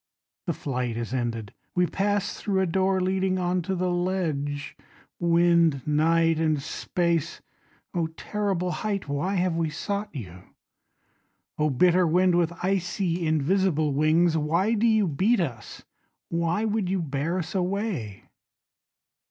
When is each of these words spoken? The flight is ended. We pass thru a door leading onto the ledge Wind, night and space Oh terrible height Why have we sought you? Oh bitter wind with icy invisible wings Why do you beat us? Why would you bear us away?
The 0.47 0.53
flight 0.53 0.97
is 0.97 1.13
ended. 1.13 1.53
We 1.75 1.85
pass 1.85 2.35
thru 2.35 2.59
a 2.59 2.65
door 2.65 2.99
leading 3.01 3.37
onto 3.37 3.75
the 3.75 3.91
ledge 3.91 4.75
Wind, 5.19 5.85
night 5.85 6.39
and 6.39 6.59
space 6.59 7.39
Oh 7.93 8.07
terrible 8.17 8.71
height 8.71 9.07
Why 9.07 9.35
have 9.35 9.55
we 9.55 9.69
sought 9.69 10.09
you? 10.11 10.41
Oh 11.59 11.69
bitter 11.69 12.07
wind 12.07 12.33
with 12.33 12.51
icy 12.63 13.27
invisible 13.27 13.93
wings 13.93 14.35
Why 14.35 14.73
do 14.73 14.87
you 14.87 15.07
beat 15.07 15.39
us? 15.39 15.83
Why 16.29 16.65
would 16.65 16.89
you 16.89 16.99
bear 16.99 17.37
us 17.37 17.53
away? 17.53 18.23